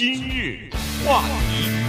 [0.00, 0.70] 今日
[1.04, 1.87] 话题，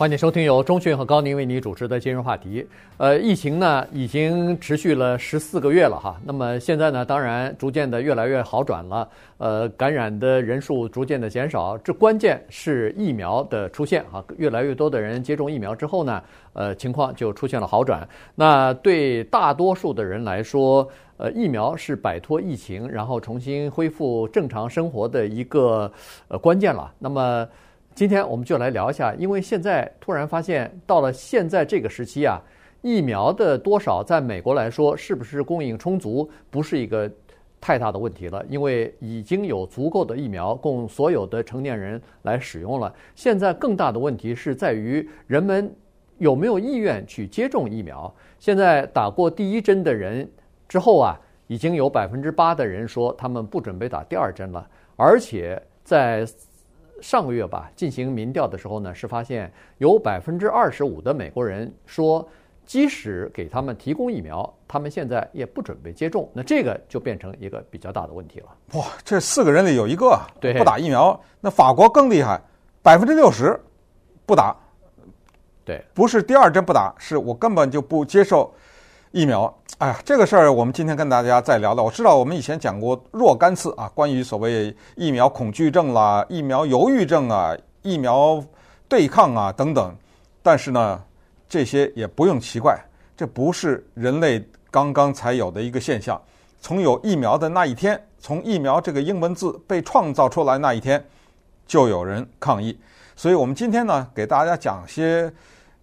[0.00, 2.66] 欢迎收听由钟讯和高宁为你主持的今日话题。
[2.96, 9.06] 呃，疫情呢已经持续了十四个月了哈，那么现在呢，当然逐渐的越来越好转了。
[9.36, 16.22] 呃，感染的人数逐渐的减少，这关键是疫苗的出现啊，越来越多的人接种疫苗之后呢，
[16.54, 18.08] 呃，情况就出现了好转。
[18.34, 25.92] 那对大多数的人来说，呃，疫苗是摆脱疫情，然后重新恢复正常生活的一个
[26.28, 26.90] 呃关键了。
[26.98, 27.46] 那么
[27.94, 32.40] 今天我们就来聊一下，因为现在突然发现，到了现在这个时期啊，
[32.82, 37.10] 疫苗的多少在美国来说是不是供应充足，不是一个
[37.60, 42.92] 太大的问题了，因为已经有足够的疫苗供所有的成年人来使用了。
[43.14, 45.74] 现在更大的问题是在于人们
[46.18, 48.12] 有没有意愿去接种疫苗。
[48.38, 50.28] 现在打过第一针的人。
[50.68, 56.24] 之后啊，已经有百分之八的人说他们不准备打第二针了，而且在
[57.02, 62.26] 上个月吧进行民调的时候呢，是发现有百分之二十五的美国人说，
[62.64, 66.28] 即使给他们提供疫苗，他们现在也不准备接种。
[66.32, 68.46] 那这个就变成一个比较大的问题了。
[68.74, 72.40] 哇，这四个人里有一个对不打疫苗，那法国更厉害，
[72.82, 73.58] 百分之六十
[74.26, 74.56] 不打。
[75.64, 78.52] 对，不是第二针不打，是我根本就不接受。
[79.12, 81.82] 疫苗，哎呀，这个事儿我们今天跟大家再聊聊。
[81.82, 87.52] 我知道我们以前讲过若干次啊，关于所谓疫苗恐惧症啦、疫苗犹豫症啊、
[87.82, 88.40] 疫苗
[88.88, 89.92] 对抗啊等等。
[90.44, 91.02] 但是呢，
[91.48, 92.78] 这些也不用奇怪，
[93.16, 96.20] 这不是人类刚刚才有的一个现象。
[96.60, 101.04] 从有疫苗的那一天，从疫苗这个英文字被创造出来那一天，
[101.66, 102.78] 就有人抗议。
[103.16, 105.32] 所以我们今天呢，给大家讲些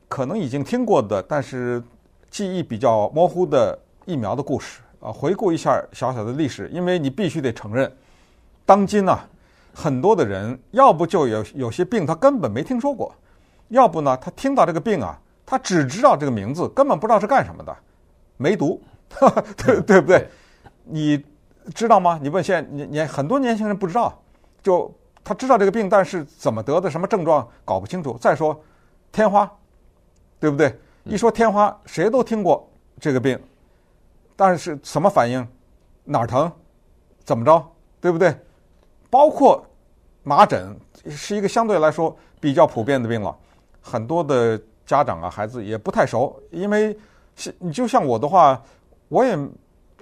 [0.08, 1.84] 可能已经听过的，但是。
[2.30, 7.92] 记忆比较模糊的疫苗的故事啊，回顾一下小小的历史，因为你必须得承认，
[8.66, 9.19] 当今呢，
[9.73, 13.14] 很多的人要不就有有些病他根本没听说过，
[13.69, 17.75] 要不呢他听到这个病啊，他只知道这个名字，根本不知道是干什么的，
[18.38, 20.28] 没读，呵呵对对不对？
[20.84, 21.24] 你
[21.75, 22.19] 知道吗？
[22.22, 24.22] 你问现在年年很多年轻人不知道，
[24.63, 24.94] 就
[25.24, 28.18] 他知道这个病，但是怎么得的，什么症状搞不清楚。
[28.19, 28.59] 再说
[29.12, 29.51] 天花，
[30.40, 30.80] 对不对？
[31.09, 32.69] 一说天花，谁都听过
[33.00, 33.40] 这个病，
[34.35, 35.45] 但是什么反应？
[36.03, 36.51] 哪儿疼？
[37.23, 37.66] 怎么着？
[38.01, 38.35] 对不对？
[39.09, 39.66] 包括
[40.23, 40.78] 麻疹
[41.09, 43.35] 是一个相对来说比较普遍的病了，
[43.81, 46.97] 很多的家长啊孩子也不太熟，因为
[47.59, 48.62] 你就像我的话，
[49.07, 49.38] 我也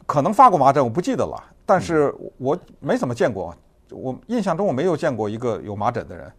[0.05, 3.55] 可能发过麻疹，我不记得了，但是我没怎么见过，
[3.91, 6.31] 我印象中我没有见过一个有麻疹的人，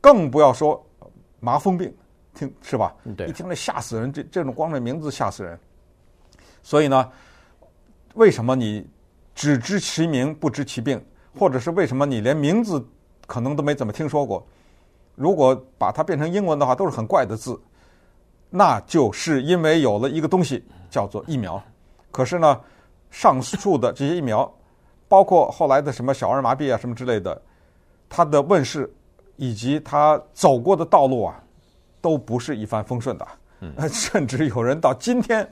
[0.00, 0.84] 更不要说
[1.40, 1.94] 麻风病。
[2.34, 2.94] 听是吧？
[3.16, 5.58] 对，一听这吓死人，这这种光这名字吓死人。
[6.62, 7.10] 所以呢，
[8.14, 8.86] 为什么你
[9.34, 11.04] 只知其名不知其病，
[11.38, 12.84] 或者是为什么你连名字
[13.26, 14.46] 可能都没怎么听说过？
[15.14, 17.60] 如果把它变成英文的话，都是很怪的字。
[18.48, 21.62] 那就是因为有了一个东西叫做疫苗。
[22.10, 22.60] 可是呢，
[23.10, 24.50] 上述的这些疫苗，
[25.08, 27.40] 包括后来的什么小儿麻痹啊什么之类的，
[28.08, 28.90] 它的问世
[29.36, 31.41] 以及它走过的道路啊。
[32.02, 33.26] 都不是一帆风顺的，
[33.60, 35.48] 嗯， 甚至有人到今天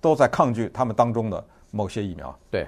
[0.00, 2.38] 都在抗拒他们当中的某些疫苗。
[2.50, 2.66] 对，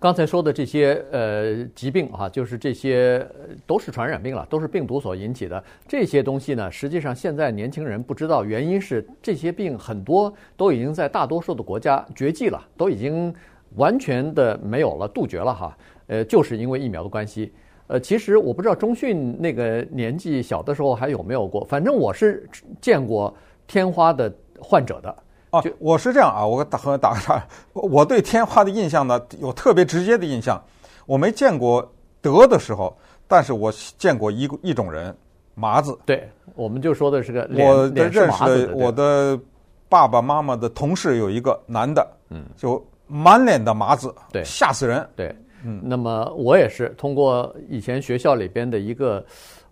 [0.00, 3.24] 刚才说的这些呃疾病啊，就是这些
[3.66, 5.62] 都是传染病了，都是病毒所引起的。
[5.86, 13.32] 这些东西呢，实际上现在年轻人不知道，原因是这些病很多都已经在大多数的国家绝迹了，都已经
[13.74, 15.76] 完全的没有了，杜绝了哈。
[16.06, 17.52] 呃，就是因为疫苗的关系。
[17.88, 22.48] 呃，其实我不知道钟训那个年纪小的时候还有没有过，反正我是
[22.80, 23.32] 见过
[23.66, 25.14] 天花的患者的。
[25.50, 27.40] 哦，我是这样啊，我打和打个岔，
[27.72, 30.60] 我对天花的印象呢有特别直接的印象，
[31.06, 31.88] 我没见过
[32.20, 32.96] 得的时候，
[33.28, 35.16] 但是我见过一一种人
[35.54, 35.96] 麻子。
[36.04, 39.38] 对，我们就说的是个脸我的认识的我的
[39.88, 45.34] 爸爸妈妈的同事有一个男的，嗯，就满脸的麻子，对，吓死人，对。
[45.64, 49.24] 嗯，那么我也是通过以前学校里边的一个，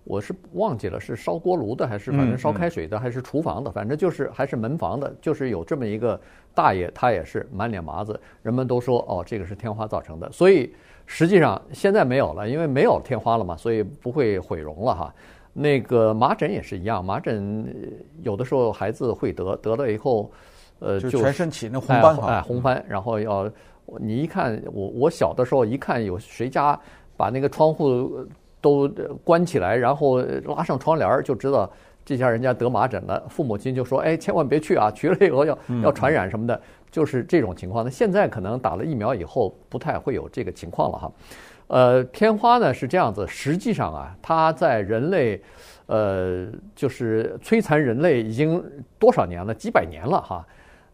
[0.02, 6.18] 我是忘记了是烧锅炉的还是反正烧开水的还是厨房的，反正就是还是门房的，就是有这么一个
[6.54, 10.30] 大爷，他也是满脸麻子，人们都说哦，这个是天花造成的。
[10.32, 10.74] 所以
[11.06, 15.14] 实际上现在没有了，因为没有天花了嘛，所以不会毁容了哈。
[15.52, 17.72] 那个麻疹也是一样，麻疹
[18.22, 20.30] 有的时候孩子会得，得了以后，
[20.80, 23.50] 呃，就全身起那红斑哎，红斑，然后要。
[24.00, 26.78] 你一看我，我小的时候一看有谁家
[27.16, 28.26] 把那个窗户
[28.60, 28.88] 都
[29.22, 31.70] 关起来，然后拉上窗帘儿就知道
[32.04, 33.22] 这家人家得麻疹了。
[33.28, 36.60] 父母亲就说：“哎，千万别去啊， 去了以后要要传染什么的。”
[36.90, 37.84] 就是这种情况。
[37.84, 41.12] 那现在可能打了疫苗以后，不太会有这个情况了哈。
[41.66, 45.42] 呃，天花呢是这样子，实际上啊，它在人类，
[45.86, 46.46] 呃，
[46.76, 48.62] 就是摧残人类已经
[48.96, 50.46] 多少年了，几百年了哈。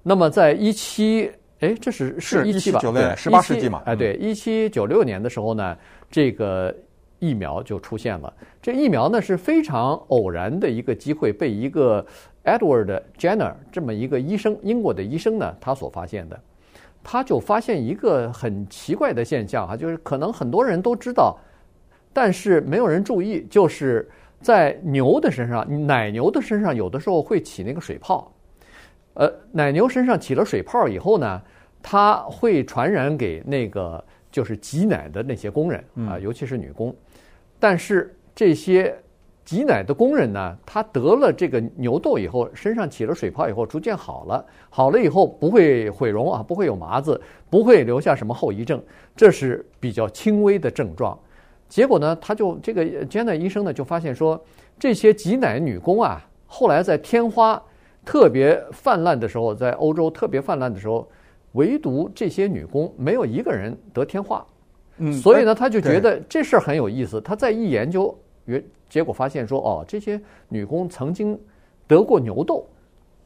[0.02, 1.30] 那么在一七，
[1.60, 2.80] 哎，这是是一七吧？
[2.80, 3.82] 对，十八世纪嘛。
[3.84, 5.76] 哎，对，一七九六年的时候呢，
[6.10, 6.74] 这个
[7.18, 8.32] 疫苗就出现了。
[8.62, 12.04] 这疫苗呢是非常偶然的一个机会，被一个
[12.44, 16.40] Edward Jenner 这么一个医生，英国的医生呢，他所发现的。
[17.02, 21.38] 他就发现一个很奇怪的现象哈，就是可能很多人都知道，
[22.12, 24.08] 但是没有人注意，就是
[24.40, 28.30] 在牛的身上，奶牛的身上有的时候会起那个水泡。
[29.14, 31.42] 呃，奶牛身上起了水泡以后呢，
[31.82, 36.94] 它会传染给那个就是挤奶的那些工人啊，尤其是女工。
[37.58, 38.96] 但是这些
[39.44, 47.20] 挤奶的工人呢，他得了这个牛痘以后，身上起了水泡以后，逐渐好了，好了以后不会毁容啊，不会有麻子，
[47.50, 48.80] 不会留下什么后遗症，
[49.16, 51.18] 这是比较轻微的症状。
[51.68, 54.40] 结果呢，他就这个詹奈医生呢就发现说，
[54.78, 57.60] 这些挤奶女工啊，后来在天花。
[58.04, 61.08] 特别泛滥的时候，在欧洲特别泛滥的时候，
[61.52, 64.44] 唯独这些女工没有一个人得天花。
[64.96, 67.20] 嗯，所以呢，他就觉得这事儿很有意思。
[67.20, 68.14] 他再一研究，
[68.44, 71.38] 原结果发现说，哦，这些女工曾经
[71.86, 72.66] 得过牛痘。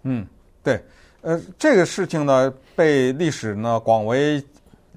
[0.02, 0.26] 嗯，
[0.62, 0.80] 对，
[1.22, 4.42] 呃，这个事情呢，被历史呢广为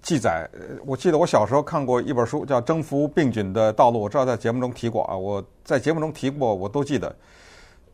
[0.01, 0.47] 记载。
[0.85, 7.15] 我记得我小时候看过一本书，叫《征服病菌的道路》，我知道在节目中提过啊，我在节目中提过，我都记得。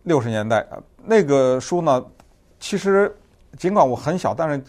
[0.03, 2.05] 六十年代啊，那个书呢，
[2.59, 3.13] 其实
[3.57, 4.63] 尽管我很小，但是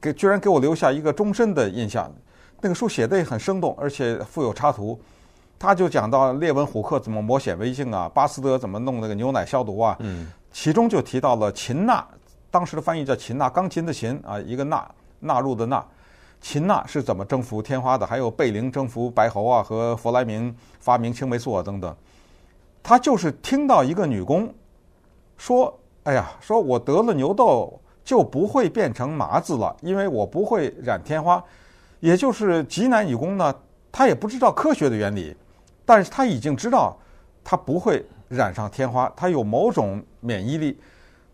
[0.00, 2.10] 给居然给我留下一个终身的印象。
[2.60, 5.00] 那个书写的也很生动，而且附有插图。
[5.58, 9.96] 他就讲到列文虎克怎么抹显微镜啊，巴斯德怎么弄那个牛奶消毒啊。
[10.00, 10.30] 嗯。
[10.52, 12.04] 其中就提到了秦纳，
[12.50, 14.86] 当时的翻译叫秦纳，钢琴的琴啊，一个纳，
[15.20, 15.84] 纳入的纳。
[16.40, 18.06] 秦纳是怎么征服天花的？
[18.06, 21.94] 还有贝林征服白喉啊，和弗莱明发明青霉素啊等等。
[22.82, 24.52] 他就是听到一个女工
[25.36, 31.42] 说：“哎呀，说我得了牛痘就不会变成麻子了，因为我不会染天花。”
[32.00, 33.54] 也就是挤奶女工呢，
[33.92, 35.36] 她也不知道科学的原理，
[35.84, 36.96] 但是她已经知道
[37.44, 40.80] 她不会染上天花，她有某种免疫力。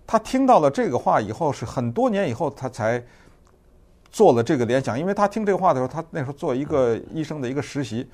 [0.05, 3.01] 她听到了这个话以后，是很多年以后她才
[4.11, 8.09] 做了这个联想，因为她听这个话的时候，她那时候做一个医生的一个实习。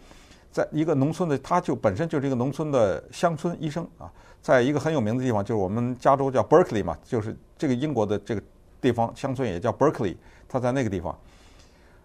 [0.53, 4.13] 在一个农村的，他就本身就是一个农村的乡村医生啊，
[4.43, 8.43] 在一个很有名的地方，就是我们加州叫 Berkeley 嘛，就是这个英国的这个
[8.79, 10.15] 地方乡村也叫 Berkeley，
[10.47, 11.19] 他在那个地方。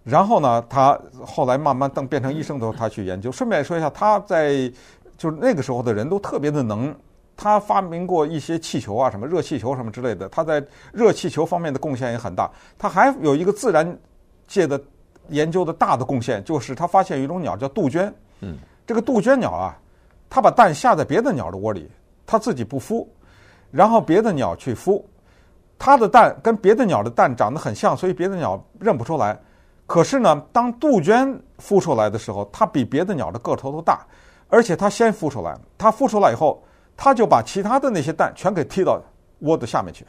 [0.05, 3.29] 然后呢，他后来慢慢当变成医生的时候，他去研究。
[3.29, 4.71] 顺便说一下，他在
[5.17, 6.95] 就是那个时候的人都特别的能，
[7.35, 12.49] 他发明过一些气球啊，什么热气球什么之类的，他在热气球方面的贡献也很大。
[12.77, 13.99] 他还有一个自然
[14.47, 14.81] 界的
[15.27, 18.13] 研究的大的贡献，就是他发现有一种鸟叫杜鹃。
[18.41, 19.77] 嗯，这个杜鹃鸟啊，
[20.29, 21.89] 它把蛋下在别的鸟的窝里，
[22.25, 23.05] 它自己不孵，
[23.71, 25.01] 然后别的鸟去孵，
[25.79, 29.37] 它的蛋跟别的鸟的蛋长得很像，所以别的鸟认不出来。
[29.85, 34.05] 可是呢，当杜鹃孵出来的时候，它比别的鸟的个头都大，
[34.49, 36.61] 而且它先孵出来，它孵出来以后，
[36.95, 39.01] 它就把其他的那些蛋全给踢到
[39.39, 40.05] 窝的下面去。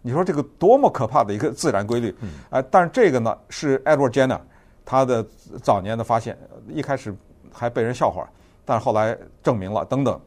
[0.00, 2.14] 你说这个多么可怕的一个自然规律？
[2.50, 4.38] 哎，但是这个呢是 Edward Jenner
[4.84, 5.26] 他的
[5.62, 6.38] 早年的发现，
[6.68, 7.14] 一开始。
[7.58, 8.24] 还被人笑话，
[8.64, 10.20] 但是后来证明了等等。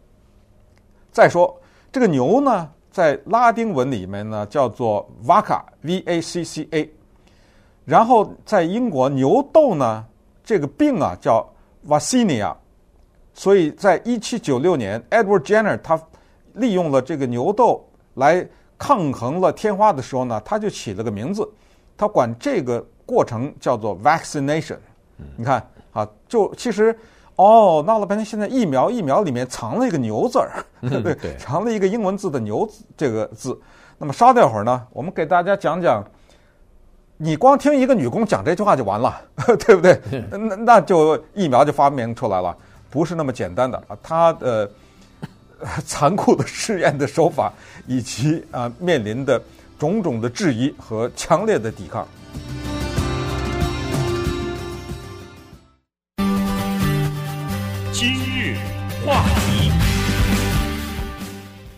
[1.11, 1.57] 再说
[1.91, 6.89] 这个牛呢，在拉丁文里面呢叫做 vaca v a c c a，。
[7.85, 10.05] 然后在英国牛痘呢，
[10.43, 11.45] 这个病啊叫
[11.87, 12.55] Vaccinia。
[13.33, 16.01] 所以在一七九六年，Edward Jenner 他
[16.53, 18.47] 利用了这个牛痘来
[18.77, 21.49] 抗衡了天花的时候呢，他就起了个名字，
[21.97, 24.77] 他管这个过程叫做 vaccination。
[25.35, 26.97] 你看啊，就其实。
[27.35, 33.59] 哦，闹了半天，现在疫苗疫苗里面藏了一个牛字儿， 对，藏了一个英文字的牛这个字。
[33.97, 36.03] 那么稍待会儿呢，我们给大家讲讲，
[37.17, 39.21] 你光听一个女工讲这句话就完了，
[39.65, 39.99] 对不对？
[40.29, 42.55] 那那就疫苗就发明出来了，
[42.89, 43.97] 不是那么简单的啊。
[44.03, 44.69] 它的
[45.85, 47.53] 残酷的试验的手法，
[47.87, 49.41] 以及啊面临的
[49.77, 52.07] 种种的质疑和强烈的抵抗。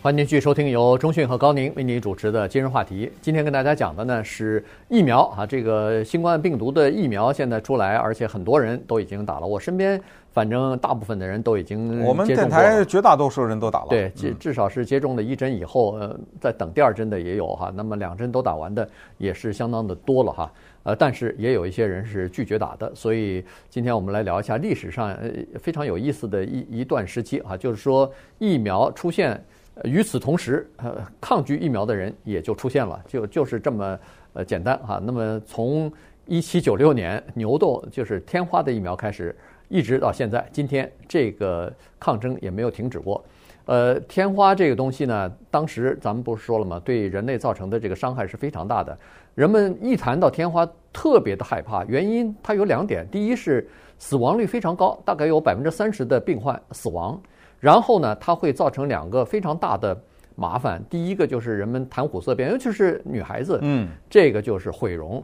[0.04, 3.10] 欢迎继续收听由中讯和高宁为您主持的今日话题。
[3.22, 9.48] 今天跟大家讲的呢是疫苗啊，这个新冠病毒的疫苗现在出来，而且很多人都已经打了。
[9.48, 9.98] 我身边
[10.34, 17.72] 反正大部分的人都已经我们电台绝大多数人都打了，对，至至少是接种了一针以后，呃，在等第二针的也有哈。
[17.74, 18.86] 那么两针都打完的
[19.18, 20.52] 也是相当的多了哈。
[20.84, 22.94] 呃，但是也有一些人是拒绝打的。
[22.94, 25.30] 所以今天我们来聊一下历史上呃
[25.62, 29.42] 非常有意思的一一段时期啊，就是说疫苗出现，
[29.84, 34.00] 与此同时，呃，抗拒疫苗的人也就出现了，就就是这么
[34.34, 35.02] 呃简单哈。
[35.04, 35.92] 那么从
[36.26, 39.36] 一七九六年牛痘就是天花的疫苗开始，
[39.70, 43.24] 一直到现在，今天这个抗争也没有停止过。
[43.66, 46.80] 呃，天花这个东西呢，当时咱们不是说了吗？
[46.84, 48.98] 对人类造成的这个伤害是非常大的。
[49.36, 57.18] 人们一谈到天花，特别的害怕，原因它有两点：第一是死亡率非常高，大概有百分之三十的病患死亡；
[57.64, 59.98] 然后呢，它会造成两个非常大的
[60.36, 60.84] 麻烦。
[60.90, 65.24] 第一个就是人们谈虎色变，尤其是女孩子，嗯，这个就是毁容。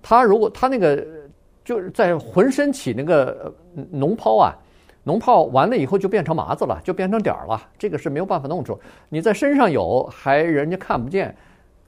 [0.00, 1.04] 她如果她那个
[1.64, 3.52] 就是在浑身起那个
[3.92, 4.54] 脓泡啊。
[5.04, 8.78] 脓泡完了以后就变成麻子了，就变成点儿了，这个是没有办法弄出。
[9.08, 11.34] 你在身上有还人家看不见，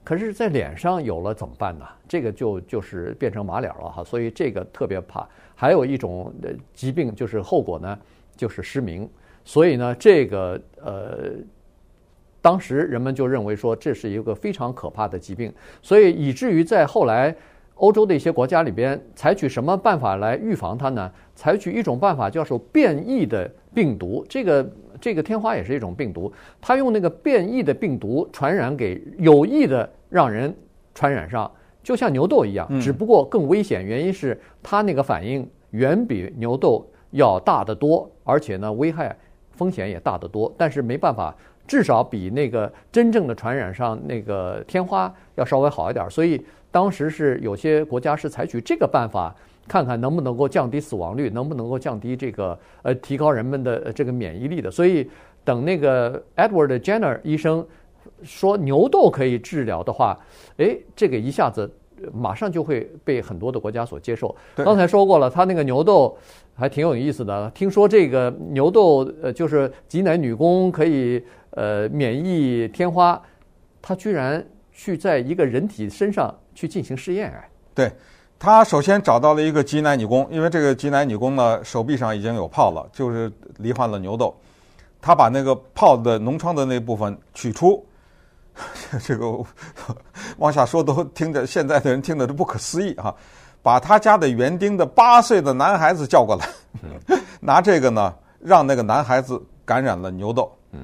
[0.03, 1.85] 可是在脸上有了怎么办呢？
[2.07, 5.25] 这个就就是变成麻脸了哈，所以这个特别怕。
[5.53, 6.33] 还有一种
[6.73, 7.97] 疾病就是后果呢，
[8.35, 9.07] 就是失明。
[9.43, 11.31] 所以呢，这个呃，
[12.41, 17.35] 当时人们就认为说这是一个非常可怕的疾病，所以以至于在后来。
[17.77, 21.11] 欧洲的一些国家里边采取什么办法来预防它呢？
[21.33, 24.23] 采取一种办法叫做变异的病毒。
[24.29, 24.71] 这个
[25.01, 26.31] 这个天花也是一种病毒，
[26.61, 30.55] 它用那个变异的病毒传染给有意的让人
[30.93, 33.83] 传染上，就像牛痘一样，只不过更危险。
[33.83, 39.17] 原因是它那个反应远比牛痘要大得多，而且呢危害
[39.53, 40.53] 风险也大得多。
[40.57, 41.35] 但是没办法，
[41.67, 46.09] 至少比那个真正的传染上那个天花要稍微好一点。
[46.09, 46.43] 所以。
[46.73, 49.31] 当时是有些国家是采取这个办法，
[49.67, 54.71] 看看能不能够降低死亡率，能不能够降低这个呃提高人们的这个免疫力的。
[54.71, 55.07] 所以
[55.43, 57.63] 等那个 Edward Jenner 医生
[58.23, 60.19] 说牛痘可以治疗的话，
[60.57, 61.71] 哎，这个一下子
[62.11, 64.35] 马上就会被很多的国家所接受。
[64.55, 66.17] 刚才说过了，他那个牛痘
[66.55, 67.49] 还挺有意思的。
[67.51, 73.21] 听说这个牛痘呃就是挤奶女工可以呃免疫天花，
[73.81, 76.33] 他居然去在一个人体身上。
[76.55, 77.91] 去进行试验哎，对，
[78.37, 84.31] 他首先找到了一个挤奶女工，因为这个挤奶女工呢手臂上已经有泡了，就是罹患了牛痘。
[85.01, 87.83] 他把那个泡的脓疮的那部分取出，
[89.03, 89.43] 这个
[90.37, 93.15] 往下说都听着现在的人听着都不可思议啊！
[93.63, 96.47] 把他家的园丁的八岁的男孩子叫过来，
[97.41, 100.51] 拿这个呢让那个男孩子感染了牛痘。
[100.73, 100.81] 嗯，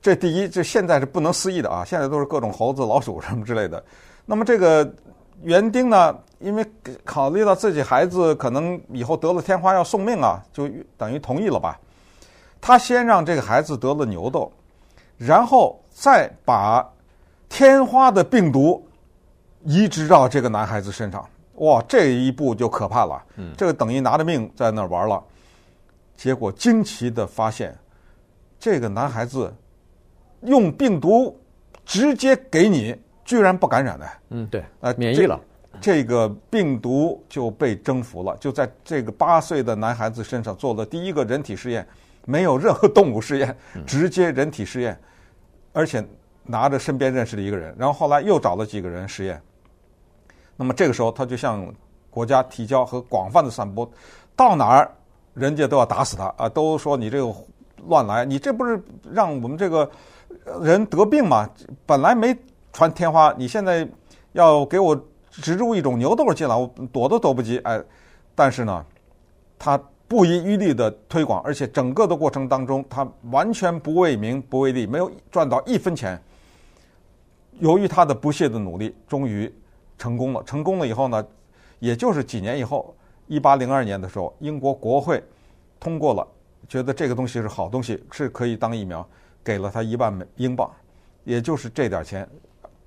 [0.00, 1.84] 这第一，这现在是不能思议的啊！
[1.84, 3.84] 现在都是各种猴子、老鼠什么之类的。
[4.24, 4.90] 那么这个。
[5.42, 6.62] 园丁呢，因为
[7.02, 10.68] 考虑到自己孩子可能以后得了天花要送命啊，就
[10.98, 11.80] 等于同意了吧。
[12.60, 14.52] 他先让这个孩子得了牛痘，
[15.16, 16.86] 然后再把
[17.48, 18.86] 天花的病毒
[19.64, 21.26] 移植到这个男孩子身上。
[21.60, 23.22] 哇，这一步就可怕了。
[23.36, 25.22] 嗯，这个等于拿着命在那儿玩了。
[26.16, 27.74] 结果惊奇的发现，
[28.58, 29.50] 这个男孩子
[30.42, 31.40] 用病毒
[31.86, 32.94] 直接给你。
[33.22, 34.06] 居然不感染呢？
[34.30, 35.38] 嗯，对，呃，免疫了，
[35.80, 41.86] 这个病毒就被征服了，就在这个八岁的男孩子身上做了第一个人体试验，
[42.26, 44.98] 没有任何动物试验，直接人体试验，
[45.72, 46.04] 而且
[46.42, 49.40] 拿着身边认识的一个人，然后后来又找了几个人实验。
[50.60, 51.66] 那么这个时候，他就向
[52.10, 53.90] 国家提交和广泛的散播，
[54.36, 54.94] 到哪儿
[55.32, 57.34] 人家都要打死他啊，都说你这个
[57.88, 58.78] 乱来，你这不是
[59.10, 59.90] 让我们这个
[60.60, 61.48] 人得病吗？
[61.86, 62.36] 本来没。
[62.72, 63.88] 传天花，你现在
[64.30, 64.96] 要给我
[65.28, 67.58] 植入一种牛痘进来，我躲都躲不及。
[67.64, 67.82] 哎，
[68.32, 68.86] 但是呢，
[69.58, 69.76] 他
[70.06, 76.22] 不遗余力的推广，而且整个的过程当中，他完全不为名不为利，没有赚到一分钱。
[77.58, 79.52] 由于他的不懈的努力，终于
[80.00, 80.42] 成功了。
[80.44, 81.24] 成功了以后呢，
[81.78, 82.92] 也就是几年以后，
[83.26, 85.22] 一八零二年的时候，英国国会
[85.78, 86.26] 通过了，
[86.66, 89.06] 觉得这个东西是好东西，是可以当疫苗，
[89.44, 90.68] 给了他一万美英镑，
[91.24, 92.26] 也就是这点钱。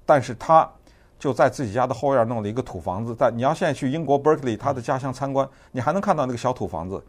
[0.05, 0.69] 但是他
[1.17, 3.15] 就在自己家的后院弄了一个土房子。
[3.15, 7.01] 在你要现在去英国 Berkeley 他的家乡参观，你还能看到那个小土房子，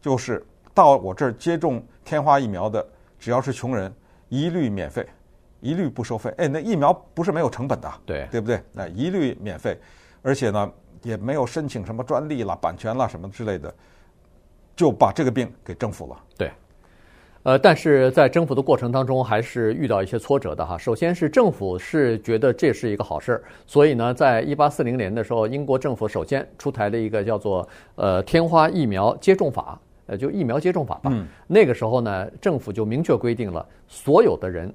[0.00, 0.44] 就是
[0.74, 2.84] 到我这儿接种天花疫苗的，
[3.20, 3.94] 只要是穷人，
[4.28, 5.06] 一律免费，
[5.62, 6.30] 一律不收费。
[6.36, 8.60] 哎，那疫苗不是没有成本的，对对不对？
[8.72, 9.78] 那一律免费，
[10.20, 10.70] 而且呢
[11.02, 13.72] 也没有申请什么专利啦、版权啦什么之类的，
[14.76, 16.16] 就把这个病给征服了。
[16.36, 16.50] 对。
[17.44, 20.78] 呃，但是在征服的过程当中，还是遇到一些挫折的哈。
[20.78, 29.76] 首先是政府是觉得这是一个好事儿，所以呢，在一八四零年的时候，英国政府首先出台了一个叫做呃天花疫苗接种法，
[30.06, 31.10] 呃，就疫苗接种法吧。
[31.12, 31.26] 嗯。
[31.48, 34.72] 那个时候呢，政府就明确规定了，所有的人，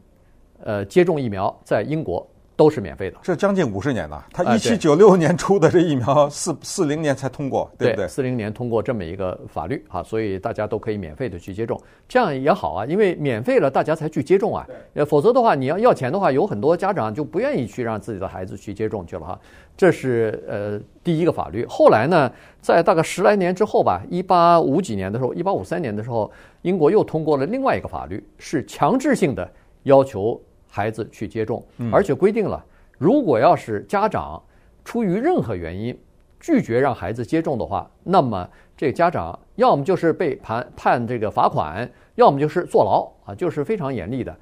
[0.63, 3.17] 呃，接种疫苗在英国都是免费的。
[3.21, 8.07] 这将近五十年了，他哎一七九六年出的这疫苗，四四零年才通过，对不对？
[8.07, 14.67] 四零年通过这么一个法律啊，所以大家都可以免费的去接种，这样也好啊，因为免费了，大家才去接种啊。
[14.95, 19.39] 呃，否则的话，你要要钱的话，有很多家长就不愿意去让自己的孩子去接种去了哈。
[19.77, 21.63] 这是呃第一个法律。
[21.69, 26.31] 后来呢，在大概十来年之后吧，一八五几年的时候，一八五三年的时候，
[26.63, 29.47] 英国又通过了另外一个法律，是强制性的
[29.83, 32.63] 要求孩子去接种，而且规定了，
[32.97, 34.41] 如果要是家长
[34.83, 35.97] 出于任何原因
[36.39, 44.35] 拒绝让孩子接种的话，那么这个家长要么就是被判判这个罚款，要么就是坐牢啊，就是非常严厉的。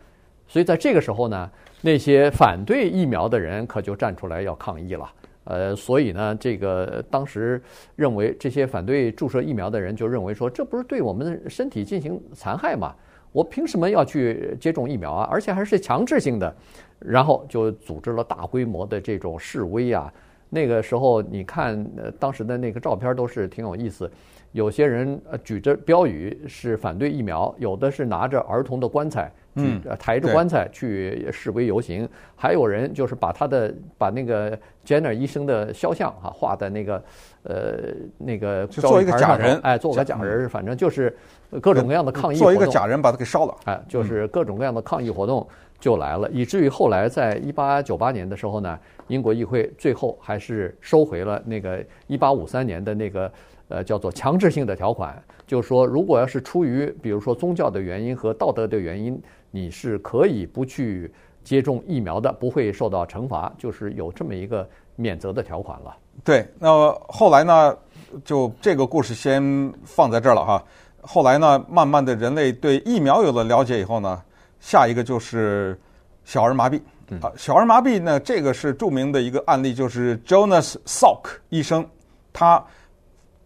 [0.47, 1.49] 所以在这个时候呢，
[1.81, 5.09] 那些反对疫苗的人可就站出来要抗议了。
[5.45, 7.61] 呃，所以呢，这个当时
[7.95, 12.93] 认为这些反对注射疫苗的人就认为说，这不是对我们的身体进行残害吗？
[13.35, 15.27] 我凭什么要去接种疫苗啊？
[15.29, 16.55] 而且还是强制性的。
[16.99, 20.11] 然后就组织了大规模的这种示威啊。
[20.49, 24.09] 那个时候你看，呃，当时的那个照片都是挺有意思。
[24.53, 37.03] 有些人举着标语是反对疫苗，有的是拿着儿童的棺材，嗯，抬着棺材去示威游行，还有人就是把他的把那个 Jenner 医生的肖像哈画在那个
[37.43, 41.15] 呃那个就做一个假人，哎，做个假人，反正就是
[41.61, 45.47] 各种各样的抗议活动，做一个假人把他给烧了，哎，就是各种各样的抗议活动
[45.79, 53.31] 就来了，以至于后来在一八九八年的时候呢，英国议会最后还是收回了那个一八五三年的那个。
[53.67, 59.19] 呃，叫做强制性的条款，就是说，如果要是出于比如说宗教的原因和道德的原因，
[59.49, 61.11] 你是可以不去
[61.43, 65.97] 接种疫苗的，不会受到惩罚，就是有这么一个免责的条款了。
[66.23, 67.75] 对，那后来呢，
[68.23, 70.63] 就这个故事先放在这儿了哈。
[71.01, 74.21] 后来呢，慢慢的人类对疫苗有了了解以后呢，
[74.59, 75.75] 下一个就是
[76.23, 76.79] 小儿麻痹
[77.19, 77.31] 啊。
[77.35, 81.83] 小儿麻痹呢，这个是著名的一个案例，就是 Jonas Salk 医生，
[82.31, 82.63] 他。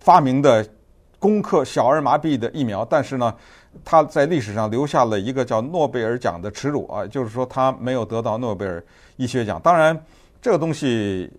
[0.09, 0.67] 发明的
[1.19, 3.31] 攻克小儿麻痹的疫苗，但是呢，
[3.85, 8.83] 他在历史上留下了一个叫诺贝尔奖的耻辱啊，就是说他没有得到诺贝尔
[9.17, 9.61] 医学奖。
[9.61, 9.95] 当然，
[10.41, 11.31] 这个东西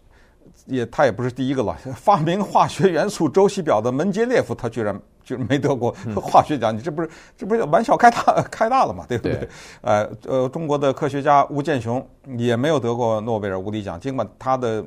[0.66, 1.76] 也他也不是第一个了。
[1.98, 9.04] 发明化学元素周期表的门捷列夫，他居然就没得过 化学奖，你这不是这不是玩笑开大开大了嘛？
[9.08, 9.48] 对不对？
[9.80, 12.06] 呃呃，中国的科学家吴健雄
[12.38, 14.84] 也没有得过诺贝尔物理奖，尽管他的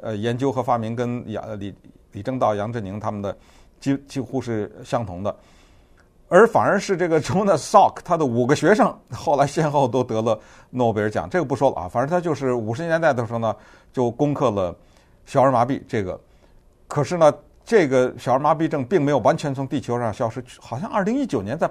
[0.00, 1.74] 呃研究和发明跟亚李。
[2.14, 3.36] 李政道、杨振宁他们的
[3.80, 5.36] 几几乎是相同的，
[6.28, 10.38] 而反而是这个 Jonas Salk 他的五个学生后来先后都得了
[10.70, 13.54] 诺贝尔奖，这个不说了啊，反正他就是五十年代的时候呢
[13.92, 14.74] 就攻克了
[15.26, 16.18] 小儿麻痹这个，
[16.86, 21.68] 可是呢这个小儿麻痹症并没有完全从地球上消失，好像二零一九年在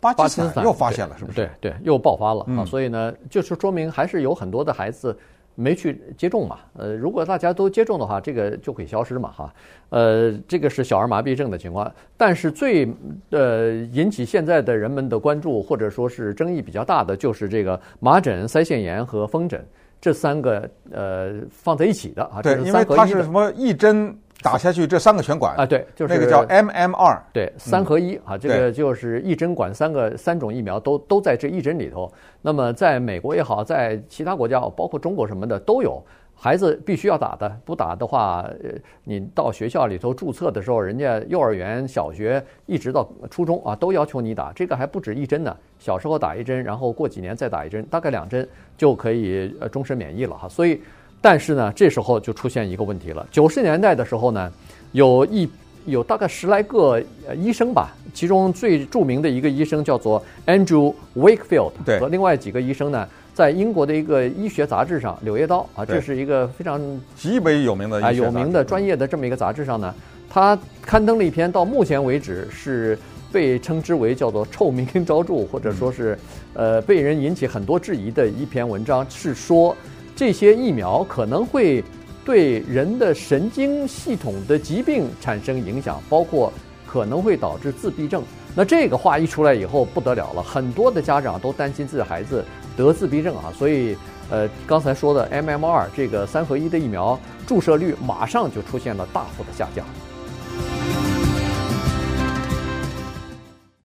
[0.00, 1.36] 巴基斯坦又发现了，是不是？
[1.36, 2.64] 对对，又爆发了啊！
[2.66, 5.16] 所以呢，就是说明还是有很多的孩子。
[5.54, 6.58] 没去接种嘛？
[6.76, 9.54] 呃，如果大家都接种的话，这个就会消失嘛，哈。
[9.90, 11.92] 呃，这个是小儿麻痹症的情况。
[12.16, 12.88] 但是最
[13.30, 19.64] 呃引起现在的人们的关注，或者说是争议比较大的，就是这个麻疹、腮腺炎和风疹
[20.00, 22.42] 这三个呃放在一起的啊。
[22.42, 24.16] 对，因为它是什么一针。
[24.42, 32.12] 打下去，这三个全管啊，对，就是那个叫 MMR，对，三合一啊，这个就是一针管三个三种疫苗，都都在这一针里头。
[32.42, 36.02] 那么在美国也好，在其他国家，包括中国什么的都有，
[36.34, 38.70] 孩子必须要打的，不打的话，呃，
[39.04, 45.56] 你到学校里头注册的时候，人家幼儿园、小学一直到初中啊，都要求你打，这个还不止一针呢。
[45.78, 50.46] 小时候打一针，然后过几年再打一针，大概两针就可以呃终身免疫了哈。
[50.46, 50.82] 所以。
[51.24, 53.26] 但是呢，这时候就出现一个问题了。
[53.30, 54.52] 九十年代的时候呢，
[54.92, 55.48] 有一
[55.86, 66.78] 有大概十来个呃医生吧，其中最著名的一个医生叫做 Andrew Wakefield，对，和另外几个医生呢，在英国的一个医学杂志上，《柳叶刀》啊，这是一个非常
[67.16, 69.94] 极为有名的啊有名的专业的这么一个杂志上呢，
[70.28, 72.98] 他刊登了一篇到目前为止是
[73.32, 76.18] 被称之为叫做臭名昭著，或者说是
[76.52, 79.74] 呃被人引起很多质疑的一篇文章，是说。
[80.16, 81.82] 这些疫苗可能会
[82.24, 86.52] 对人的神经系统的疾病产生影响，包括
[86.86, 88.22] 可能会导致自闭症。
[88.54, 92.44] 那这个话一出来以后不得了了，很多的家长都担心自己孩子
[92.76, 93.96] 得自闭症啊，所以
[94.30, 99.84] 呃，刚才说的 MMR 这个三合一的疫苗注射率马上就出现了大幅的下降。